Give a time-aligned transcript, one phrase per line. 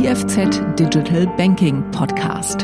[0.00, 2.62] IFZ Digital Banking Podcast.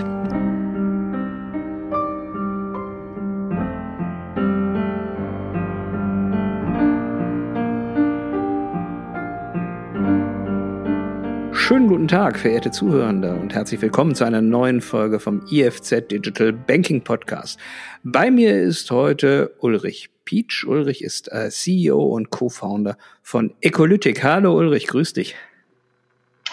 [11.52, 16.54] Schönen guten Tag, verehrte Zuhörende, und herzlich willkommen zu einer neuen Folge vom IFZ Digital
[16.54, 17.60] Banking Podcast.
[18.02, 20.64] Bei mir ist heute Ulrich Peach.
[20.66, 24.24] Ulrich ist äh, CEO und Co-Founder von Ecolytic.
[24.24, 25.36] Hallo Ulrich, grüß dich.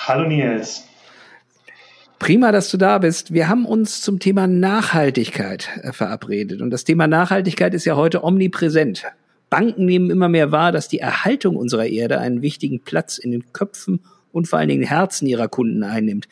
[0.05, 0.85] Hallo Nils.
[2.19, 3.33] Prima, dass du da bist.
[3.33, 6.61] Wir haben uns zum Thema Nachhaltigkeit äh, verabredet.
[6.61, 9.05] Und das Thema Nachhaltigkeit ist ja heute omnipräsent.
[9.49, 13.53] Banken nehmen immer mehr wahr, dass die Erhaltung unserer Erde einen wichtigen Platz in den
[13.53, 14.01] Köpfen
[14.33, 16.27] und vor allen Dingen Herzen ihrer Kunden einnimmt.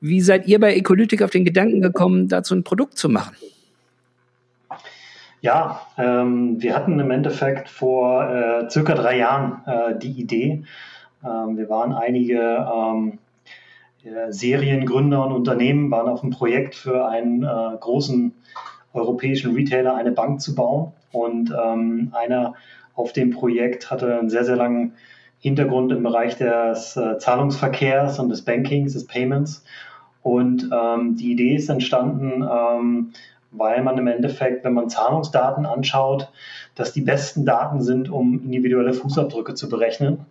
[0.00, 3.36] Wie seid ihr bei Ecolytic auf den Gedanken gekommen, dazu ein Produkt zu machen?
[5.42, 10.64] Ja, ähm, wir hatten im Endeffekt vor äh, circa drei Jahren äh, die Idee.
[11.24, 13.18] Ähm, wir waren einige ähm,
[14.04, 18.34] äh, Seriengründer und Unternehmen, waren auf einem Projekt für einen äh, großen
[18.92, 20.92] europäischen Retailer eine Bank zu bauen.
[21.12, 22.54] Und ähm, einer
[22.94, 24.94] auf dem Projekt hatte einen sehr, sehr langen
[25.38, 29.64] Hintergrund im Bereich des äh, Zahlungsverkehrs und des Bankings, des Payments.
[30.22, 33.12] Und ähm, die Idee ist entstanden, ähm,
[33.50, 36.30] weil man im Endeffekt, wenn man Zahlungsdaten anschaut,
[36.74, 40.26] dass die besten Daten sind, um individuelle Fußabdrücke zu berechnen.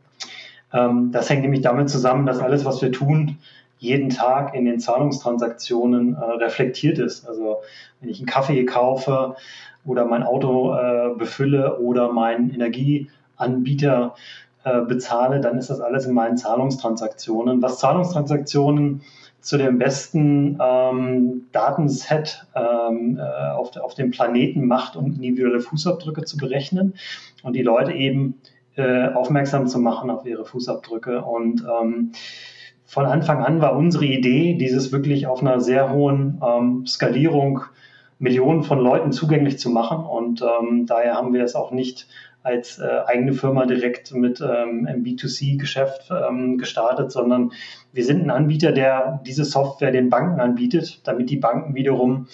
[0.73, 3.37] Ähm, das hängt nämlich damit zusammen, dass alles, was wir tun,
[3.77, 7.27] jeden Tag in den Zahlungstransaktionen äh, reflektiert ist.
[7.27, 7.61] Also
[7.99, 9.35] wenn ich einen Kaffee kaufe
[9.85, 14.15] oder mein Auto äh, befülle oder meinen Energieanbieter
[14.63, 17.63] äh, bezahle, dann ist das alles in meinen Zahlungstransaktionen.
[17.63, 19.01] Was Zahlungstransaktionen
[19.39, 26.23] zu dem besten ähm, Datenset ähm, äh, auf, auf dem Planeten macht, um individuelle Fußabdrücke
[26.25, 26.93] zu berechnen
[27.41, 28.39] und die Leute eben
[28.75, 31.23] äh, aufmerksam zu machen auf ihre Fußabdrücke.
[31.23, 32.11] Und ähm,
[32.85, 37.61] von Anfang an war unsere Idee, dieses wirklich auf einer sehr hohen ähm, Skalierung
[38.19, 40.05] Millionen von Leuten zugänglich zu machen.
[40.05, 42.07] Und ähm, daher haben wir es auch nicht
[42.43, 47.51] als äh, eigene Firma direkt mit ähm, einem B2C-Geschäft ähm, gestartet, sondern
[47.93, 52.27] wir sind ein Anbieter, der diese Software den Banken anbietet, damit die Banken wiederum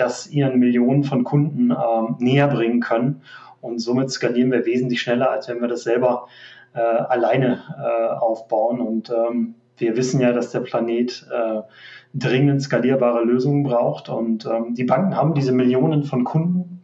[0.00, 3.22] das ihren Millionen von Kunden ähm, näher bringen können.
[3.60, 6.28] Und somit skalieren wir wesentlich schneller, als wenn wir das selber
[6.74, 8.80] äh, alleine äh, aufbauen.
[8.80, 11.60] Und ähm, wir wissen ja, dass der Planet äh,
[12.14, 14.08] dringend skalierbare Lösungen braucht.
[14.08, 16.80] Und ähm, die Banken haben diese Millionen von Kunden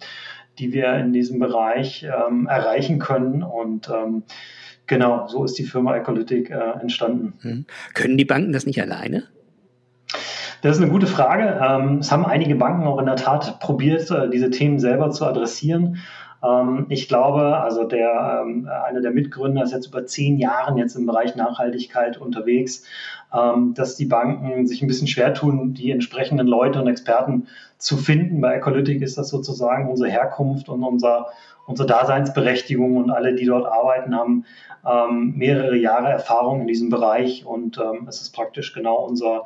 [0.59, 3.43] die wir in diesem Bereich ähm, erreichen können.
[3.43, 4.25] Und ähm,
[4.87, 7.35] genau, so ist die Firma Ecolytic äh, entstanden.
[7.43, 7.67] Hm.
[7.95, 9.25] Können die Banken das nicht alleine?
[10.63, 11.61] Das ist eine gute Frage.
[11.63, 15.27] Ähm, es haben einige Banken auch in der Tat probiert, äh, diese Themen selber zu
[15.27, 15.99] adressieren.
[16.43, 20.97] Ähm, ich glaube, also der, ähm, einer der Mitgründer ist jetzt über zehn Jahren jetzt
[20.97, 22.85] im Bereich Nachhaltigkeit unterwegs,
[23.75, 28.41] dass die Banken sich ein bisschen schwer tun, die entsprechenden Leute und Experten zu finden.
[28.41, 31.27] Bei Ecolytic ist das sozusagen unsere Herkunft und unser,
[31.67, 34.45] unsere Daseinsberechtigung und alle, die dort arbeiten, haben
[35.37, 37.79] mehrere Jahre Erfahrung in diesem Bereich und
[38.09, 39.43] es ist praktisch genau unser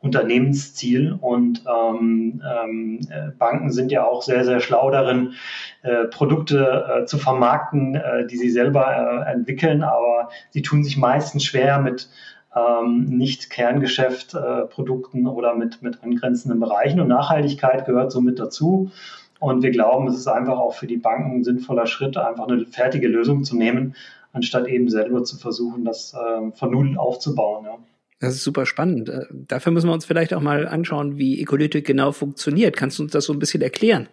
[0.00, 1.12] Unternehmensziel.
[1.20, 5.34] Und ähm, ähm, äh, Banken sind ja auch sehr, sehr schlau darin,
[5.82, 10.96] äh, Produkte äh, zu vermarkten, äh, die sie selber äh, entwickeln, aber sie tun sich
[10.96, 12.08] meistens schwer mit
[12.56, 17.00] ähm, nicht Kerngeschäftprodukten äh, oder mit, mit angrenzenden Bereichen.
[17.00, 18.90] Und Nachhaltigkeit gehört somit dazu.
[19.38, 22.66] Und wir glauben, es ist einfach auch für die Banken ein sinnvoller Schritt, einfach eine
[22.66, 23.94] fertige Lösung zu nehmen,
[24.32, 27.64] anstatt eben selber zu versuchen, das äh, von Null aufzubauen.
[27.64, 27.78] Ja.
[28.20, 29.08] Das ist super spannend.
[29.08, 32.76] Äh, dafür müssen wir uns vielleicht auch mal anschauen, wie Ecolytic genau funktioniert.
[32.76, 34.08] Kannst du uns das so ein bisschen erklären?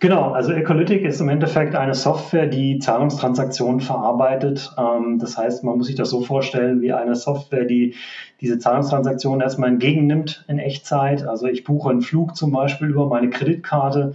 [0.00, 4.70] Genau, also Ecolytic ist im Endeffekt eine Software, die Zahlungstransaktionen verarbeitet.
[4.78, 7.94] Ähm, das heißt, man muss sich das so vorstellen wie eine Software, die
[8.40, 11.26] diese Zahlungstransaktionen erstmal entgegennimmt in Echtzeit.
[11.26, 14.14] Also ich buche einen Flug zum Beispiel über meine Kreditkarte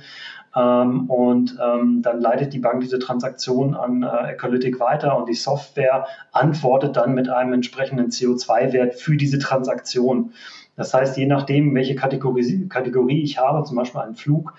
[0.55, 5.33] ähm, und ähm, dann leitet die Bank diese Transaktion an äh, Ecolytic weiter und die
[5.33, 10.33] Software antwortet dann mit einem entsprechenden CO2-Wert für diese Transaktion.
[10.75, 14.53] Das heißt, je nachdem, welche Kategorie, Kategorie ich habe, zum Beispiel einen Flug,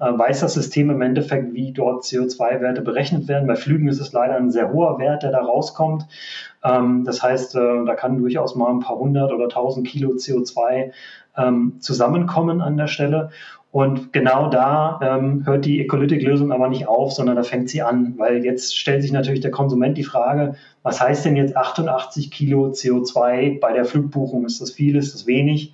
[0.00, 3.46] äh, weiß das System im Endeffekt, wie dort CO2-Werte berechnet werden.
[3.46, 6.06] Bei Flügen ist es leider ein sehr hoher Wert, der da rauskommt.
[6.64, 10.92] Ähm, das heißt, äh, da kann durchaus mal ein paar hundert oder tausend Kilo CO2
[11.36, 13.30] ähm, zusammenkommen an der Stelle.
[13.72, 18.14] Und genau da ähm, hört die Ecolytic-Lösung aber nicht auf, sondern da fängt sie an,
[18.16, 22.70] weil jetzt stellt sich natürlich der Konsument die Frage, was heißt denn jetzt 88 Kilo
[22.70, 24.44] CO2 bei der Flugbuchung?
[24.44, 25.72] Ist das viel, ist das wenig?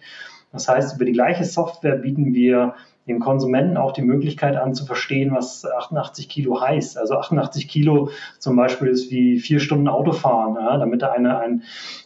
[0.53, 2.75] Das heißt, über die gleiche Software bieten wir
[3.07, 6.99] dem Konsumenten auch die Möglichkeit an zu verstehen, was 88 Kilo heißt.
[6.99, 11.63] Also 88 Kilo zum Beispiel ist wie vier Stunden Autofahren, ja, damit er eine, einen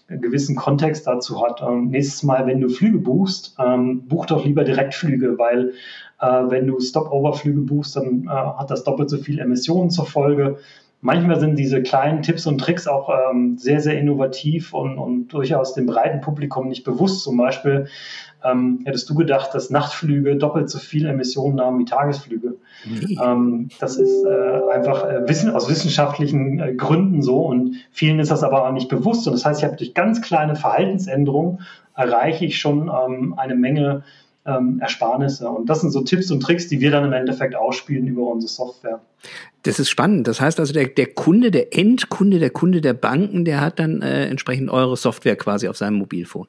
[0.08, 1.62] gewissen Kontext dazu hat.
[1.62, 5.72] Und nächstes Mal, wenn du Flüge buchst, ähm, buch doch lieber Direktflüge, weil
[6.20, 10.58] äh, wenn du Stopover-Flüge buchst, dann äh, hat das doppelt so viel Emissionen zur Folge.
[11.02, 15.72] Manchmal sind diese kleinen Tipps und Tricks auch ähm, sehr, sehr innovativ und, und durchaus
[15.72, 17.22] dem breiten Publikum nicht bewusst.
[17.22, 17.86] Zum Beispiel
[18.44, 22.56] ähm, hättest du gedacht, dass Nachtflüge doppelt so viel Emissionen haben wie Tagesflüge.
[22.84, 23.18] Nee.
[23.22, 28.30] Ähm, das ist äh, einfach äh, wissen, aus wissenschaftlichen äh, Gründen so und vielen ist
[28.30, 29.26] das aber auch nicht bewusst.
[29.26, 31.60] Und das heißt, ich habe durch ganz kleine Verhaltensänderungen
[31.94, 34.04] erreiche ich schon ähm, eine Menge
[34.46, 35.48] ähm, Ersparnisse.
[35.48, 38.50] Und das sind so Tipps und Tricks, die wir dann im Endeffekt ausspielen über unsere
[38.50, 39.00] Software.
[39.62, 40.26] Das ist spannend.
[40.26, 44.02] Das heißt also, der, der Kunde, der Endkunde, der Kunde der Banken, der hat dann
[44.02, 46.46] äh, entsprechend eure Software quasi auf seinem Mobilfon.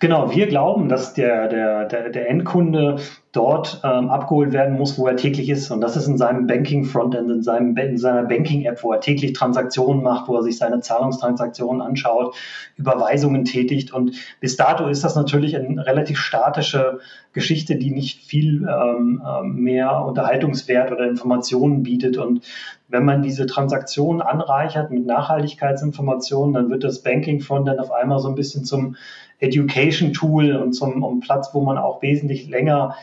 [0.00, 2.96] Genau, wir glauben, dass der, der, der, der Endkunde
[3.38, 5.70] dort ähm, abgeholt werden muss, wo er täglich ist.
[5.70, 10.02] Und das ist in seinem Banking-Frontend, in, seinem, in seiner Banking-App, wo er täglich Transaktionen
[10.02, 12.34] macht, wo er sich seine Zahlungstransaktionen anschaut,
[12.76, 13.92] Überweisungen tätigt.
[13.92, 16.98] Und bis dato ist das natürlich eine relativ statische
[17.32, 22.16] Geschichte, die nicht viel ähm, ähm mehr Unterhaltungswert oder Informationen bietet.
[22.16, 22.44] Und
[22.88, 28.34] wenn man diese Transaktionen anreichert mit Nachhaltigkeitsinformationen, dann wird das Banking-Frontend auf einmal so ein
[28.34, 28.96] bisschen zum
[29.38, 32.96] Education-Tool und zum um Platz, wo man auch wesentlich länger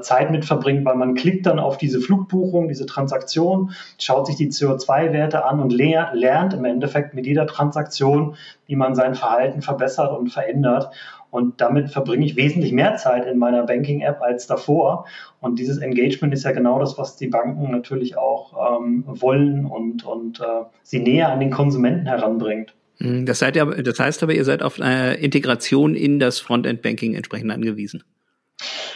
[0.00, 4.48] Zeit mit verbringt, weil man klickt dann auf diese Flugbuchung, diese Transaktion, schaut sich die
[4.48, 8.36] CO2-Werte an und le lernt im Endeffekt mit jeder Transaktion,
[8.66, 10.90] wie man sein Verhalten verbessert und verändert.
[11.30, 15.06] Und damit verbringe ich wesentlich mehr Zeit in meiner Banking-App als davor.
[15.40, 20.04] Und dieses Engagement ist ja genau das, was die Banken natürlich auch ähm, wollen und,
[20.04, 22.72] und äh, sie näher an den Konsumenten heranbringt.
[22.98, 27.14] Hm, das, seid ihr, das heißt aber, ihr seid auf eine Integration in das Frontend-Banking
[27.14, 28.04] entsprechend angewiesen.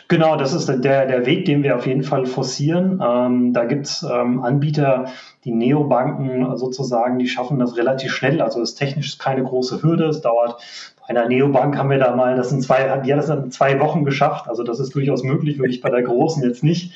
[0.08, 3.02] Genau, das ist der, der Weg, den wir auf jeden Fall forcieren.
[3.06, 5.06] Ähm, da gibt es ähm, Anbieter,
[5.44, 8.40] die Neobanken sozusagen, die schaffen das relativ schnell.
[8.40, 10.06] Also ist technisch keine große Hürde.
[10.06, 10.62] Es dauert
[11.08, 13.80] bei einer Neobank haben wir da mal, das sind zwei, die hat das in zwei
[13.80, 14.46] Wochen geschafft.
[14.46, 16.92] Also das ist durchaus möglich, würde ich bei der großen jetzt nicht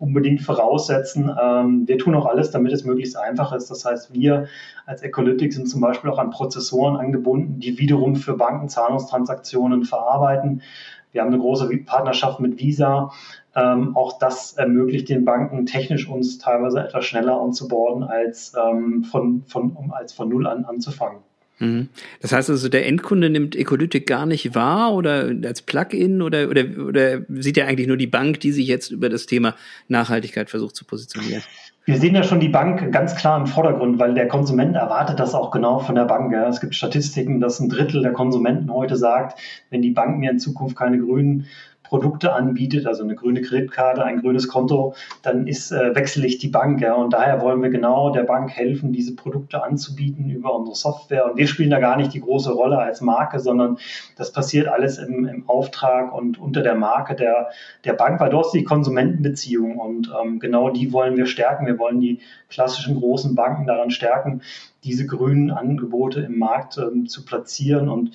[0.00, 1.30] unbedingt voraussetzen.
[1.40, 3.70] Ähm, wir tun auch alles, damit es möglichst einfach ist.
[3.70, 4.48] Das heißt, wir
[4.84, 10.62] als Ecolytic sind zum Beispiel auch an Prozessoren angebunden, die wiederum für Banken Zahlungstransaktionen verarbeiten.
[11.12, 13.12] Wir haben eine große Partnerschaft mit Visa.
[13.54, 19.44] Ähm, auch das ermöglicht den Banken technisch uns teilweise etwas schneller onzuboarden, als, ähm, von,
[19.46, 21.20] von, um als von Null an anzufangen.
[21.62, 21.88] Mhm.
[22.20, 26.64] Das heißt also, der Endkunde nimmt Ecolytic gar nicht wahr oder als Plugin oder, oder,
[26.88, 29.54] oder sieht er eigentlich nur die Bank, die sich jetzt über das Thema
[29.86, 31.42] Nachhaltigkeit versucht zu positionieren?
[31.84, 35.34] Wir sehen ja schon die Bank ganz klar im Vordergrund, weil der Konsument erwartet das
[35.34, 36.32] auch genau von der Bank.
[36.32, 39.38] Es gibt Statistiken, dass ein Drittel der Konsumenten heute sagt,
[39.70, 41.46] wenn die Bank mir in Zukunft keine grünen
[41.92, 46.48] Produkte anbietet, also eine grüne Kreditkarte, ein grünes Konto, dann ist, äh, wechsle ich die
[46.48, 46.80] Bank.
[46.80, 46.94] Ja.
[46.94, 51.30] Und daher wollen wir genau der Bank helfen, diese Produkte anzubieten über unsere Software.
[51.30, 53.76] Und wir spielen da gar nicht die große Rolle als Marke, sondern
[54.16, 57.50] das passiert alles im, im Auftrag und unter der Marke der,
[57.84, 61.66] der Bank, weil dort ist die Konsumentenbeziehung und ähm, genau die wollen wir stärken.
[61.66, 64.40] Wir wollen die klassischen großen Banken daran stärken,
[64.82, 68.12] diese grünen Angebote im Markt ähm, zu platzieren und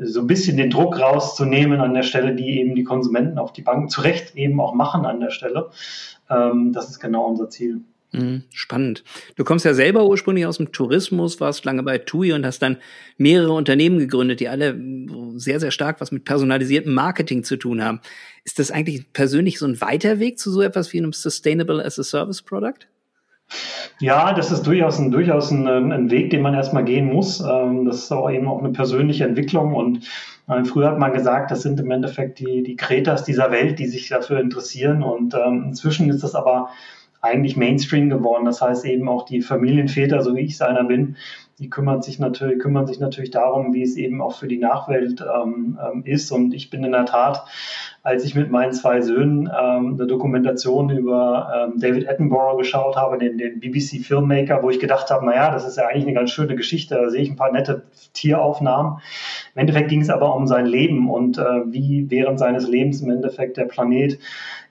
[0.00, 3.62] so ein bisschen den Druck rauszunehmen an der Stelle, die eben die Konsumenten auf die
[3.62, 5.70] Banken zu Recht eben auch machen an der Stelle.
[6.30, 7.82] Ähm, das ist genau unser Ziel.
[8.12, 9.04] Mhm, spannend.
[9.36, 12.78] Du kommst ja selber ursprünglich aus dem Tourismus, warst lange bei TUI und hast dann
[13.18, 14.78] mehrere Unternehmen gegründet, die alle
[15.34, 18.00] sehr, sehr stark was mit personalisiertem Marketing zu tun haben.
[18.44, 21.98] Ist das eigentlich persönlich so ein weiter Weg zu so etwas wie einem Sustainable as
[21.98, 22.88] a Service Product?
[24.00, 27.40] Ja, das ist durchaus ein, durchaus ein, ein Weg, den man erstmal gehen muss.
[27.40, 29.74] Ähm, das ist auch eben auch eine persönliche Entwicklung.
[29.74, 30.08] Und
[30.48, 33.86] äh, früher hat man gesagt, das sind im Endeffekt die, die Kretas dieser Welt, die
[33.86, 35.02] sich dafür interessieren.
[35.02, 36.70] Und ähm, inzwischen ist das aber
[37.20, 38.44] eigentlich Mainstream geworden.
[38.44, 41.16] Das heißt eben auch die Familienväter, so wie ich es einer bin,
[41.58, 45.20] die kümmern sich natürlich, kümmern sich natürlich darum, wie es eben auch für die Nachwelt
[45.20, 46.30] ähm, ähm, ist.
[46.30, 47.44] Und ich bin in der Tat,
[48.08, 53.18] als ich mit meinen zwei Söhnen ähm, eine Dokumentation über ähm, David Attenborough geschaut habe,
[53.18, 56.30] den, den BBC Filmmaker, wo ich gedacht habe, naja, das ist ja eigentlich eine ganz
[56.30, 57.82] schöne Geschichte, da sehe ich ein paar nette
[58.14, 59.00] Tieraufnahmen.
[59.54, 63.10] Im Endeffekt ging es aber um sein Leben und äh, wie während seines Lebens im
[63.10, 64.18] Endeffekt der Planet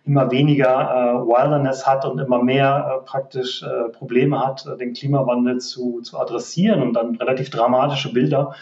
[0.03, 4.94] immer weniger äh, Wilderness hat und immer mehr äh, praktisch äh, Probleme hat, äh, den
[4.94, 8.56] Klimawandel zu, zu adressieren und dann relativ dramatische Bilder.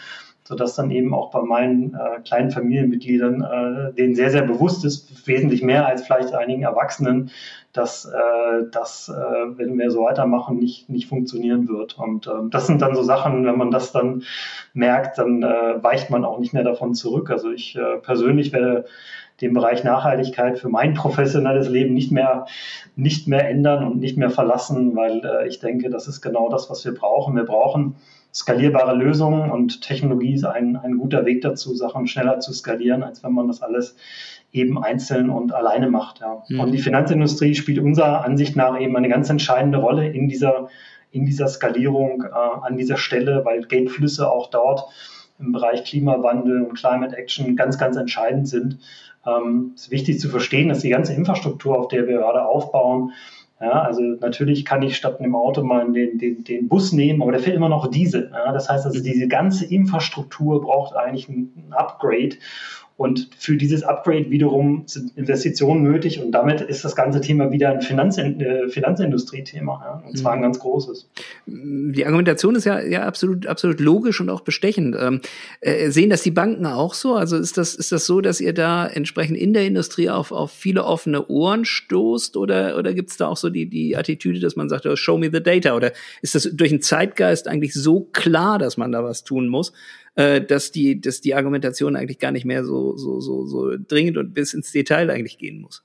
[0.46, 5.26] Sodass dann eben auch bei meinen äh, kleinen Familienmitgliedern äh, denen sehr, sehr bewusst ist,
[5.26, 7.30] wesentlich mehr als vielleicht einigen Erwachsenen,
[7.72, 11.98] dass äh, das, äh, wenn wir so weitermachen, nicht, nicht funktionieren wird.
[11.98, 14.22] Und äh, das sind dann so Sachen, wenn man das dann
[14.72, 17.28] merkt, dann äh, weicht man auch nicht mehr davon zurück.
[17.30, 18.84] Also ich äh, persönlich werde
[19.40, 22.46] den Bereich Nachhaltigkeit für mein professionelles Leben nicht mehr,
[22.94, 26.70] nicht mehr ändern und nicht mehr verlassen, weil äh, ich denke, das ist genau das,
[26.70, 27.34] was wir brauchen.
[27.34, 27.96] Wir brauchen
[28.36, 33.24] skalierbare Lösungen und Technologie ist ein, ein guter Weg dazu, Sachen schneller zu skalieren, als
[33.24, 33.96] wenn man das alles
[34.52, 36.20] eben einzeln und alleine macht.
[36.20, 36.42] Ja.
[36.48, 36.60] Mhm.
[36.60, 40.68] Und die Finanzindustrie spielt unserer Ansicht nach eben eine ganz entscheidende Rolle in dieser,
[41.12, 42.28] in dieser Skalierung äh,
[42.62, 44.84] an dieser Stelle, weil Geldflüsse auch dort
[45.38, 48.78] im Bereich Klimawandel und Climate Action ganz, ganz entscheidend sind.
[49.26, 53.12] Ähm, es ist wichtig zu verstehen, dass die ganze Infrastruktur, auf der wir gerade aufbauen,
[53.60, 57.32] ja, also natürlich kann ich statt einem Auto mal den, den, den Bus nehmen, aber
[57.32, 58.30] der fehlt immer noch Diesel.
[58.32, 62.36] Ja, das heißt also, diese ganze Infrastruktur braucht eigentlich ein Upgrade.
[62.96, 67.68] Und für dieses Upgrade wiederum sind Investitionen nötig und damit ist das ganze Thema wieder
[67.68, 70.44] ein Finanz äh, Finanzindustrie-Thema, ja, und zwar ein mhm.
[70.44, 71.06] ganz großes.
[71.44, 74.96] Die Argumentation ist ja, ja absolut, absolut logisch und auch bestechend.
[74.98, 75.20] Ähm,
[75.60, 77.16] äh, sehen das die Banken auch so?
[77.16, 80.50] Also ist das, ist das so, dass ihr da entsprechend in der Industrie auf, auf
[80.50, 84.56] viele offene Ohren stoßt oder, oder gibt es da auch so die, die Attitüde, dass
[84.56, 85.76] man sagt, oh, show me the data?
[85.76, 89.74] Oder ist das durch den Zeitgeist eigentlich so klar, dass man da was tun muss?
[90.16, 94.16] Äh, dass die, dass die Argumentation eigentlich gar nicht mehr so, so, so, so dringend
[94.16, 95.84] und bis ins Detail eigentlich gehen muss.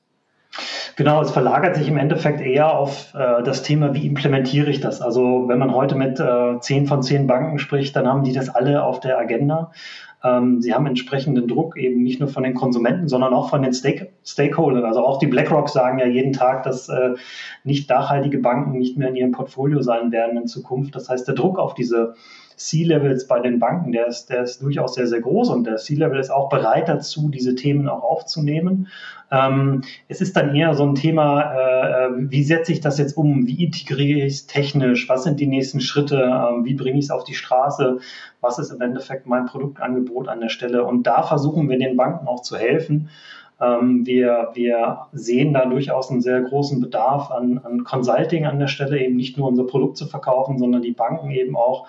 [0.98, 5.02] Genau, es verlagert sich im Endeffekt eher auf äh, das Thema, wie implementiere ich das?
[5.02, 8.50] Also wenn man heute mit äh, zehn von zehn Banken spricht, dann haben die das
[8.50, 9.72] alle auf der Agenda.
[10.24, 13.74] Ähm, sie haben entsprechenden Druck eben nicht nur von den Konsumenten, sondern auch von den
[13.74, 14.86] Stake Stakeholdern.
[14.86, 17.16] Also auch die BlackRock sagen ja jeden Tag, dass äh,
[17.64, 20.96] nicht nachhaltige Banken nicht mehr in ihrem Portfolio sein werden in Zukunft.
[20.96, 22.16] Das heißt, der Druck auf diese
[22.56, 26.20] C-Levels bei den Banken, der ist, der ist durchaus sehr, sehr groß und der C-Level
[26.20, 28.88] ist auch bereit dazu, diese Themen auch aufzunehmen.
[29.32, 33.48] Ähm, es ist dann eher so ein Thema, äh, wie setze ich das jetzt um?
[33.48, 35.08] Wie integriere ich es technisch?
[35.08, 36.18] Was sind die nächsten Schritte?
[36.18, 38.00] Ähm, wie bringe ich es auf die Straße?
[38.42, 40.84] Was ist im Endeffekt mein Produktangebot an der Stelle?
[40.84, 43.10] Und da versuchen wir den Banken auch zu helfen.
[43.62, 48.68] Ähm, wir, wir sehen da durchaus einen sehr großen Bedarf an, an Consulting an der
[48.68, 51.88] Stelle, eben nicht nur unser Produkt zu verkaufen, sondern die Banken eben auch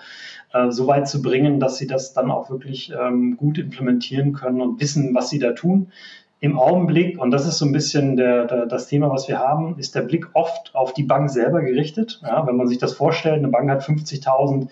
[0.53, 4.61] äh, so weit zu bringen, dass sie das dann auch wirklich ähm, gut implementieren können
[4.61, 5.91] und wissen, was sie da tun.
[6.39, 9.79] Im Augenblick, und das ist so ein bisschen der, der, das Thema, was wir haben,
[9.79, 12.19] ist der Blick oft auf die Bank selber gerichtet.
[12.21, 14.67] Ja, wenn man sich das vorstellt, eine Bank hat 50.000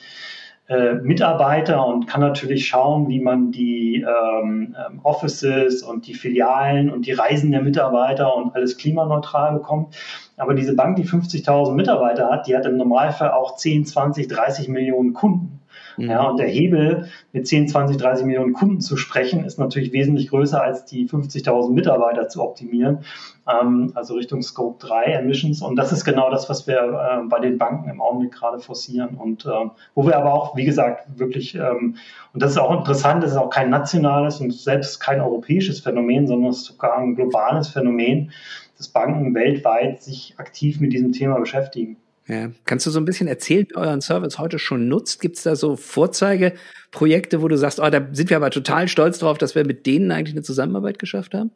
[0.72, 6.90] äh, Mitarbeiter und kann natürlich schauen, wie man die ähm, ähm, Offices und die Filialen
[6.90, 9.96] und die Reisen der Mitarbeiter und alles klimaneutral bekommt.
[10.38, 14.70] Aber diese Bank, die 50.000 Mitarbeiter hat, die hat im Normalfall auch 10, 20, 30
[14.70, 15.61] Millionen Kunden.
[15.98, 16.10] Mhm.
[16.10, 20.30] Ja, und der Hebel, mit 10, 20, 30 Millionen Kunden zu sprechen, ist natürlich wesentlich
[20.30, 23.00] größer als die 50.000 Mitarbeiter zu optimieren,
[23.48, 25.62] ähm, also Richtung Scope 3 Emissions.
[25.62, 29.16] Und das ist genau das, was wir äh, bei den Banken im Augenblick gerade forcieren
[29.16, 29.50] und äh,
[29.96, 31.96] wo wir aber auch, wie gesagt, wirklich, ähm,
[32.34, 36.28] und das ist auch interessant, das ist auch kein nationales und selbst kein europäisches Phänomen,
[36.28, 38.32] sondern es ist sogar ein globales Phänomen,
[38.78, 41.98] dass Banken weltweit sich aktiv mit diesem Thema beschäftigen.
[42.32, 42.50] Ja.
[42.64, 45.20] Kannst du so ein bisschen erzählen, wie euren Service heute schon nutzt?
[45.20, 49.20] Gibt es da so Vorzeigeprojekte, wo du sagst, oh, da sind wir aber total stolz
[49.20, 51.52] drauf, dass wir mit denen eigentlich eine Zusammenarbeit geschafft haben?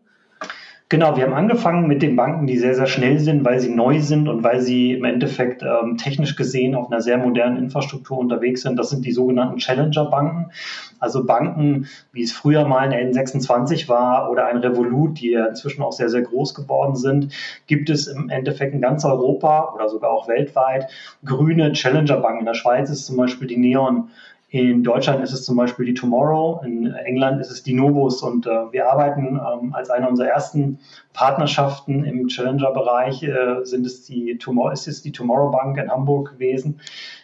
[0.88, 4.00] Genau, wir haben angefangen mit den Banken, die sehr, sehr schnell sind, weil sie neu
[4.02, 8.62] sind und weil sie im Endeffekt ähm, technisch gesehen auf einer sehr modernen Infrastruktur unterwegs
[8.62, 8.78] sind.
[8.78, 10.52] Das sind die sogenannten Challenger-Banken.
[11.00, 15.82] Also Banken, wie es früher mal eine N26 war oder ein Revolut, die ja inzwischen
[15.82, 17.34] auch sehr, sehr groß geworden sind,
[17.66, 20.86] gibt es im Endeffekt in ganz Europa oder sogar auch weltweit
[21.26, 22.42] grüne Challenger-Banken.
[22.42, 24.10] In der Schweiz ist zum Beispiel die Neon
[24.50, 28.22] in Deutschland ist es zum Beispiel die Tomorrow, in England ist es die Novus.
[28.22, 30.80] Und äh, wir arbeiten ähm, als eine unserer ersten
[31.14, 36.34] Partnerschaften im Challenger-Bereich äh, sind es die Tomorrow, ist es die Tomorrow Bank in Hamburg
[36.34, 36.80] gewesen,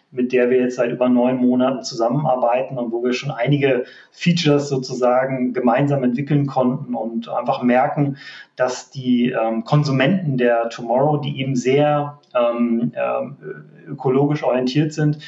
[0.10, 4.68] mit der wir jetzt seit über neun Monaten zusammenarbeiten und wo wir schon einige Features
[4.68, 8.18] sozusagen gemeinsam entwickeln konnten und einfach merken,
[8.56, 15.20] dass die ähm, Konsumenten der Tomorrow, die eben sehr ähm, äh, ökologisch orientiert sind,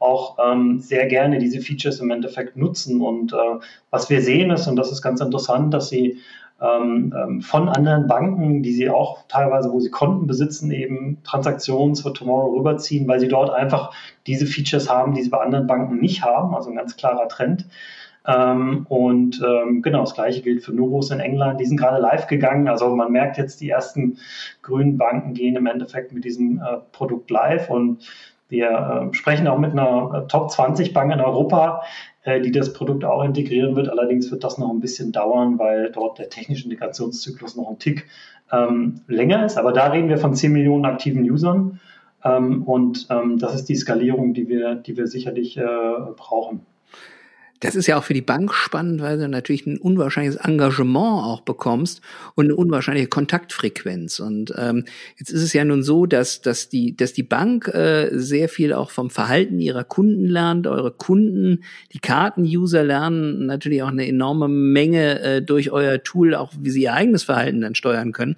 [0.00, 3.00] auch ähm, sehr gerne diese Features im Endeffekt nutzen.
[3.00, 3.36] Und äh,
[3.90, 6.18] was wir sehen ist, und das ist ganz interessant, dass sie
[6.60, 11.94] ähm, ähm, von anderen Banken, die sie auch teilweise, wo sie Konten besitzen, eben Transaktionen
[11.94, 13.94] zur Tomorrow rüberziehen, weil sie dort einfach
[14.26, 16.54] diese Features haben, die sie bei anderen Banken nicht haben.
[16.54, 17.66] Also ein ganz klarer Trend.
[18.26, 21.60] Ähm, und ähm, genau, das gleiche gilt für Novos in England.
[21.60, 22.68] Die sind gerade live gegangen.
[22.68, 24.18] Also man merkt jetzt, die ersten
[24.62, 28.06] grünen Banken gehen im Endeffekt mit diesem äh, Produkt live und
[28.50, 31.82] wir äh, sprechen auch mit einer äh, Top 20 Bank in Europa,
[32.22, 33.88] äh, die das Produkt auch integrieren wird.
[33.88, 38.06] Allerdings wird das noch ein bisschen dauern, weil dort der technische Integrationszyklus noch ein Tick
[38.52, 39.56] ähm, länger ist.
[39.56, 41.80] Aber da reden wir von 10 Millionen aktiven Usern.
[42.24, 45.62] Ähm, und ähm, das ist die Skalierung, die wir, die wir sicherlich äh,
[46.16, 46.66] brauchen.
[47.60, 51.42] Das ist ja auch für die Bank spannend, weil du natürlich ein unwahrscheinliches Engagement auch
[51.42, 52.00] bekommst
[52.34, 54.18] und eine unwahrscheinliche Kontaktfrequenz.
[54.18, 54.86] Und ähm,
[55.18, 58.72] jetzt ist es ja nun so, dass, dass, die, dass die Bank äh, sehr viel
[58.72, 60.66] auch vom Verhalten ihrer Kunden lernt.
[60.66, 61.62] Eure Kunden,
[61.92, 66.82] die Karten-User lernen natürlich auch eine enorme Menge äh, durch euer Tool, auch wie sie
[66.82, 68.36] ihr eigenes Verhalten dann steuern können.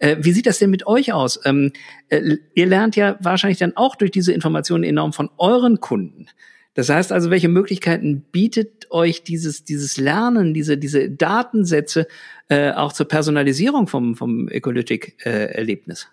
[0.00, 1.38] Äh, wie sieht das denn mit euch aus?
[1.44, 1.70] Ähm,
[2.08, 6.26] äh, ihr lernt ja wahrscheinlich dann auch durch diese Informationen enorm von euren Kunden.
[6.74, 12.06] Das heißt also, welche Möglichkeiten bietet euch dieses, dieses Lernen, diese, diese Datensätze
[12.48, 16.08] äh, auch zur Personalisierung vom, vom Ecolytic-Erlebnis?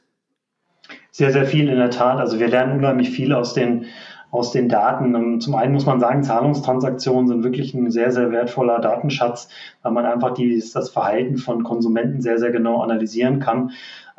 [1.09, 2.19] Sehr, sehr viel in der Tat.
[2.19, 3.85] Also wir lernen unheimlich viel aus den,
[4.29, 5.13] aus den Daten.
[5.15, 9.49] Ähm, zum einen muss man sagen, Zahlungstransaktionen sind wirklich ein sehr, sehr wertvoller Datenschatz,
[9.81, 13.71] weil man einfach die, das Verhalten von Konsumenten sehr, sehr genau analysieren kann.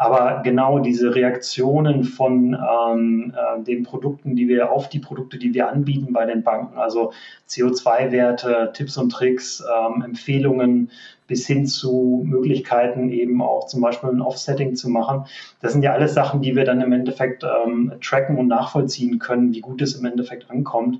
[0.02, 5.54] Aber genau diese Reaktionen von ähm, äh, den Produkten, die wir auf die Produkte, die
[5.54, 7.12] wir anbieten bei den Banken, also
[7.48, 10.90] CO2-Werte, Tipps und Tricks, ähm, Empfehlungen
[11.28, 15.26] bis hin zu Möglichkeiten eben auch zum Beispiel ein Offsetting zu machen.
[15.60, 19.54] Das sind ja alles Sachen, die wir dann im Endeffekt ähm, tracken und nachvollziehen können,
[19.54, 20.98] wie gut es im Endeffekt ankommt.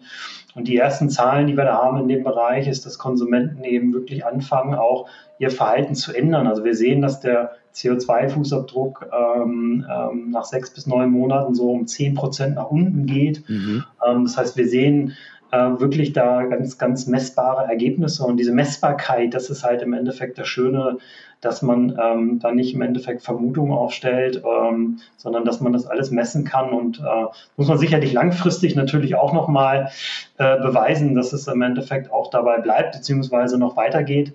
[0.54, 3.92] Und die ersten Zahlen, die wir da haben in dem Bereich, ist, dass Konsumenten eben
[3.92, 5.08] wirklich anfangen, auch
[5.40, 6.46] ihr Verhalten zu ändern.
[6.46, 11.86] Also wir sehen, dass der CO2-Fußabdruck ähm, ähm, nach sechs bis neun Monaten so um
[11.86, 13.48] zehn Prozent nach unten geht.
[13.48, 13.84] Mhm.
[14.06, 15.14] Ähm, das heißt, wir sehen
[15.52, 18.24] äh, wirklich da ganz, ganz messbare Ergebnisse.
[18.24, 20.98] Und diese Messbarkeit, das ist halt im Endeffekt das Schöne,
[21.42, 26.10] dass man ähm, da nicht im Endeffekt Vermutungen aufstellt, ähm, sondern dass man das alles
[26.10, 26.70] messen kann.
[26.70, 27.26] Und äh,
[27.56, 29.90] muss man sicherlich langfristig natürlich auch nochmal
[30.38, 34.32] äh, beweisen, dass es im Endeffekt auch dabei bleibt, beziehungsweise noch weitergeht.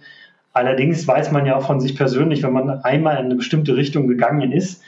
[0.58, 4.08] Allerdings weiß man ja auch von sich persönlich, wenn man einmal in eine bestimmte Richtung
[4.08, 4.82] gegangen ist,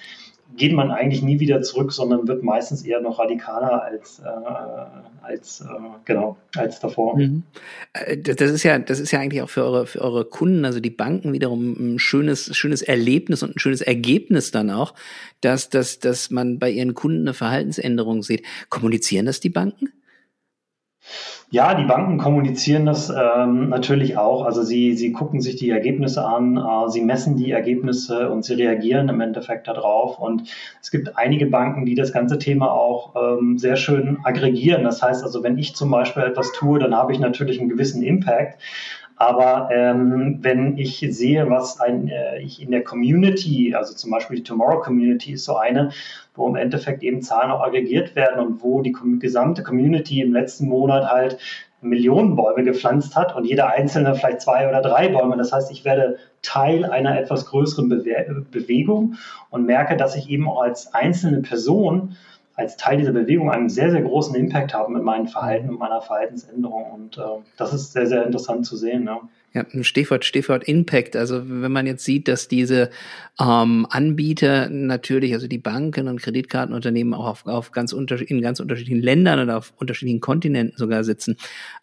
[0.57, 5.61] geht man eigentlich nie wieder zurück, sondern wird meistens eher noch radikaler als, äh, als,
[5.61, 5.65] äh,
[6.05, 7.15] genau, als davor.
[7.19, 7.43] Mhm.
[7.93, 10.79] Äh, das ist ja, das ist ja eigentlich auch für eure, für eure Kunden, also
[10.79, 14.95] die Banken wiederum ein schönes, schönes Erlebnis und ein schönes Ergebnis dann auch,
[15.41, 18.43] dass, dass, dass man bei ihren Kunden eine Verhaltensänderung sieht.
[18.69, 19.93] Kommunizieren das die Banken?
[21.51, 24.45] Ja, die Banken kommunizieren das ähm, natürlich auch.
[24.45, 28.53] Also sie, sie gucken sich die Ergebnisse an, äh, sie messen die Ergebnisse und sie
[28.53, 30.19] reagieren im Endeffekt darauf.
[30.19, 30.43] Und
[30.79, 34.83] es gibt einige Banken, die das ganze Thema auch ähm, sehr schön aggregieren.
[34.83, 38.03] Das heißt also, wenn ich zum Beispiel etwas tue, dann habe ich natürlich einen gewissen
[38.03, 38.59] Impact.
[39.21, 44.37] Aber ähm, wenn ich sehe, was ein, äh, ich in der Community, also zum Beispiel
[44.37, 45.91] die Tomorrow Community ist so eine,
[46.35, 50.69] wo im Endeffekt eben Zahlen auch aggregiert werden und wo die gesamte Community im letzten
[50.69, 51.37] Monat halt
[51.81, 55.35] Millionen Bäume gepflanzt hat und jeder einzelne vielleicht zwei oder drei Bäume.
[55.35, 59.15] Das heißt, ich werde Teil einer etwas größeren Bewe Bewegung
[59.49, 62.15] und merke, dass ich eben auch als einzelne Person
[62.59, 66.01] als Teil dieser Bewegung einen sehr, sehr großen Impact haben mit meinem Verhalten und meiner
[66.01, 66.91] Verhaltensänderung.
[66.91, 67.21] Und äh,
[67.57, 69.05] das ist sehr, sehr interessant zu sehen.
[69.05, 69.21] Ja.
[69.51, 71.15] Ja, Stichwort, Stichwort Impact.
[71.15, 72.91] Also wenn man jetzt sieht, dass diese
[73.39, 79.01] ähm, Anbieter natürlich, also die Banken und Kreditkartenunternehmen auch auf, auf ganz in ganz unterschiedlichen
[79.01, 81.35] Ländern oder auf unterschiedlichen Kontinenten sogar sitzen,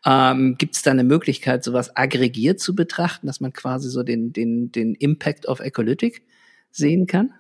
[0.04, 4.32] ähm, gibt es da eine Möglichkeit, sowas aggregiert zu betrachten, dass man quasi so den,
[4.32, 6.22] den, den Impact of Ecolytic
[6.70, 7.32] sehen kann?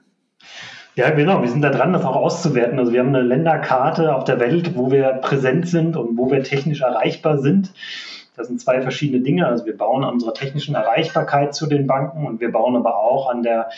[0.96, 1.42] Ja, genau.
[1.42, 2.78] Wir sind da dran, das auch auszuwerten.
[2.78, 6.42] Also wir haben eine Länderkarte auf der Welt, wo wir präsent sind und wo wir
[6.42, 7.74] technisch erreichbar sind.
[8.34, 9.46] Das sind zwei verschiedene Dinge.
[9.46, 13.28] Also wir bauen an unserer technischen Erreichbarkeit zu den Banken und wir bauen aber auch
[13.28, 13.68] an der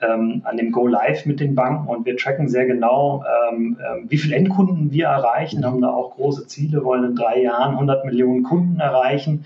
[0.00, 4.06] ähm, an dem Go Live mit den Banken und wir tracken sehr genau, ähm, ähm,
[4.08, 8.06] wie viele Endkunden wir erreichen, haben da auch große Ziele, wollen in drei Jahren 100
[8.06, 9.44] Millionen Kunden erreichen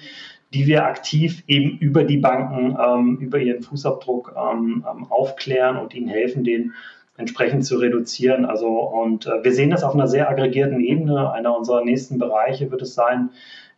[0.54, 5.92] die wir aktiv eben über die Banken, ähm, über ihren Fußabdruck ähm, ähm aufklären und
[5.92, 6.72] ihnen helfen, den
[7.16, 8.44] entsprechend zu reduzieren.
[8.44, 11.32] Also und äh, wir sehen das auf einer sehr aggregierten Ebene.
[11.32, 13.30] Einer unserer nächsten Bereiche wird es sein,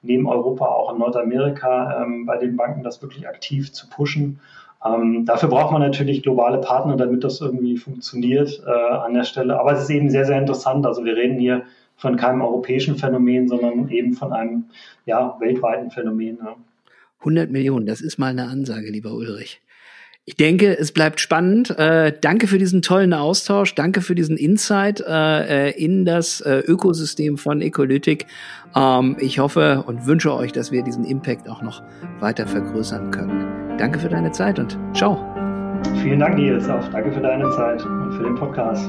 [0.02, 4.40] neben Europa auch in Nordamerika ähm, bei den Banken das wirklich aktiv zu pushen.
[4.84, 9.58] Ähm, dafür braucht man natürlich globale Partner, damit das irgendwie funktioniert äh, an der Stelle.
[9.58, 10.86] Aber es ist eben sehr, sehr interessant.
[10.86, 11.64] Also wir reden hier
[11.96, 14.64] von keinem europäischen Phänomen, sondern eben von einem
[15.04, 16.38] ja, weltweiten Phänomen.
[16.40, 16.56] Ja.
[17.20, 19.60] 100 Millionen, das ist mal eine Ansage, lieber Ulrich.
[20.28, 21.70] Ich denke, es bleibt spannend.
[21.78, 23.74] Äh, danke für diesen tollen Austausch.
[23.74, 28.26] Danke für diesen Insight äh, äh, in das äh, Ökosystem von Ecolytic.
[28.76, 31.82] Ähm, ich hoffe und wünsche euch, dass wir diesen Impact auch noch
[32.20, 33.78] weiter vergrößern können.
[33.78, 35.16] Danke für deine Zeit und ciao.
[36.02, 36.68] Vielen Dank, Nils.
[36.68, 38.86] Auch danke für deine Zeit und für den Podcast.